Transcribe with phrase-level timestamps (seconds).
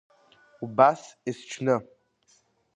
[0.63, 1.75] Убас есҽны…